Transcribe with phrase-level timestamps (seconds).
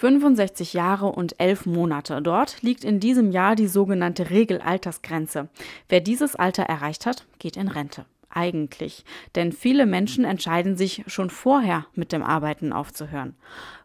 [0.00, 2.22] 65 Jahre und 11 Monate.
[2.22, 5.50] Dort liegt in diesem Jahr die sogenannte Regelaltersgrenze.
[5.90, 9.04] Wer dieses Alter erreicht hat, geht in Rente eigentlich?
[9.34, 13.36] Denn viele Menschen entscheiden sich schon vorher mit dem Arbeiten aufzuhören.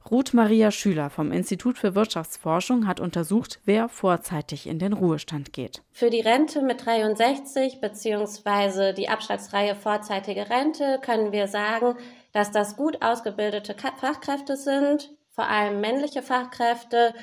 [0.09, 5.81] Ruth Maria Schüler vom Institut für Wirtschaftsforschung hat untersucht, wer vorzeitig in den Ruhestand geht.
[5.91, 8.93] Für die Rente mit 63 bzw.
[8.93, 11.95] die abschlagsfreie vorzeitige Rente können wir sagen,
[12.31, 17.13] dass das gut ausgebildete Fachkräfte sind, vor allem männliche Fachkräfte,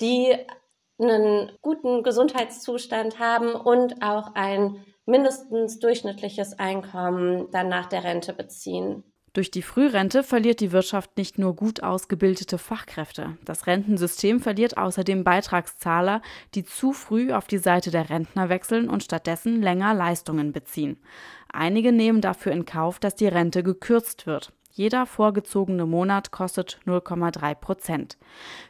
[0.00, 0.36] die
[1.00, 9.04] einen guten Gesundheitszustand haben und auch ein mindestens durchschnittliches Einkommen dann nach der Rente beziehen.
[9.32, 13.38] Durch die Frührente verliert die Wirtschaft nicht nur gut ausgebildete Fachkräfte.
[13.44, 16.20] Das Rentensystem verliert außerdem Beitragszahler,
[16.56, 21.00] die zu früh auf die Seite der Rentner wechseln und stattdessen länger Leistungen beziehen.
[21.48, 24.52] Einige nehmen dafür in Kauf, dass die Rente gekürzt wird.
[24.80, 28.16] Jeder vorgezogene Monat kostet 0,3 Prozent.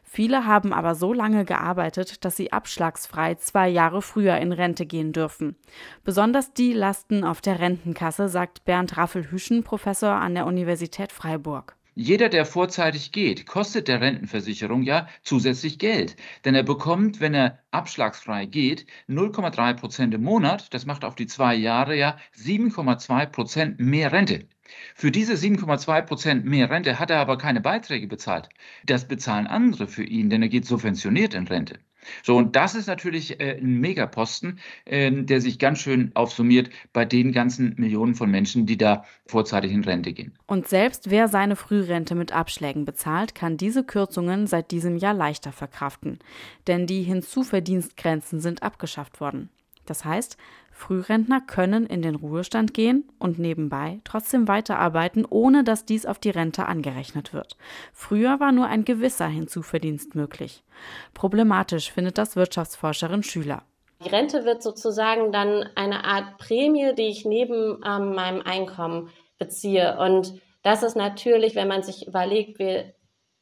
[0.03, 5.13] Viele haben aber so lange gearbeitet, dass sie abschlagsfrei zwei Jahre früher in Rente gehen
[5.13, 5.55] dürfen.
[6.03, 11.77] Besonders die lasten auf der Rentenkasse, sagt Bernd Raffelhüschen, Professor an der Universität Freiburg.
[12.03, 16.17] Jeder, der vorzeitig geht, kostet der Rentenversicherung ja zusätzlich Geld.
[16.47, 20.73] Denn er bekommt, wenn er abschlagsfrei geht, 0,3 Prozent im Monat.
[20.73, 24.49] Das macht auf die zwei Jahre ja 7,2 Prozent mehr Rente.
[24.95, 28.49] Für diese 7,2 Prozent mehr Rente hat er aber keine Beiträge bezahlt.
[28.87, 31.81] Das bezahlen andere für ihn, denn er geht subventioniert in Rente.
[32.23, 37.05] So, und das ist natürlich äh, ein Megaposten, äh, der sich ganz schön aufsummiert bei
[37.05, 40.35] den ganzen Millionen von Menschen, die da vorzeitig in Rente gehen.
[40.47, 45.53] Und selbst wer seine Frührente mit Abschlägen bezahlt, kann diese Kürzungen seit diesem Jahr leichter
[45.53, 46.19] verkraften.
[46.67, 49.51] Denn die Hinzuverdienstgrenzen sind abgeschafft worden.
[49.87, 50.37] Das heißt,
[50.73, 56.31] Frührentner können in den Ruhestand gehen und nebenbei trotzdem weiterarbeiten, ohne dass dies auf die
[56.31, 57.57] Rente angerechnet wird.
[57.93, 60.65] Früher war nur ein gewisser Hinzuverdienst möglich.
[61.13, 63.63] Problematisch findet das Wirtschaftsforscherin Schüler.
[64.03, 69.99] Die Rente wird sozusagen dann eine Art Prämie, die ich neben ähm, meinem Einkommen beziehe.
[69.99, 72.95] Und das ist natürlich, wenn man sich überlegt, wir,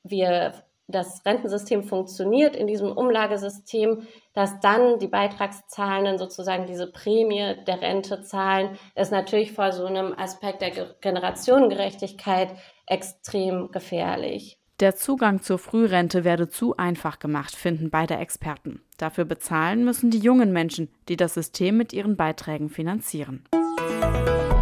[0.03, 0.55] wir
[0.88, 8.22] das Rentensystem funktioniert in diesem Umlagesystem, dass dann die Beitragszahlenden sozusagen diese Prämie der Rente
[8.22, 12.49] zahlen, ist natürlich vor so einem Aspekt der Generationengerechtigkeit
[12.87, 14.59] extrem gefährlich.
[14.81, 18.81] Der Zugang zur Frührente werde zu einfach gemacht, finden beide Experten.
[18.97, 23.44] Dafür bezahlen müssen die jungen Menschen, die das System mit ihren Beiträgen finanzieren.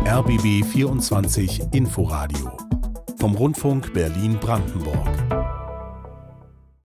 [0.06, 2.56] RBB 24 Inforadio
[3.19, 5.66] vom Rundfunk Berlin-Brandenburg.